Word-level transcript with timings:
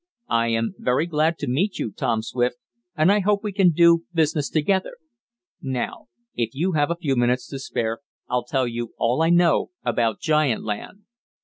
"I 0.31 0.47
am 0.47 0.73
very 0.79 1.05
glad 1.05 1.37
to 1.37 1.47
meet 1.47 1.77
you, 1.77 1.91
Tom 1.91 2.23
Swift, 2.23 2.55
and 2.97 3.11
I 3.11 3.19
hope 3.19 3.43
we 3.43 3.51
can 3.51 3.69
do 3.69 4.05
business 4.15 4.49
together. 4.49 4.93
Now, 5.61 6.07
if 6.35 6.55
you 6.55 6.71
have 6.71 6.89
a 6.89 6.95
few 6.95 7.15
minutes 7.15 7.45
to 7.49 7.59
spare, 7.59 7.99
I'll 8.27 8.43
tell 8.43 8.67
you 8.67 8.95
all 8.97 9.21
I 9.21 9.29
know 9.29 9.69
about 9.85 10.19
giant 10.19 10.63
land." 10.63 11.03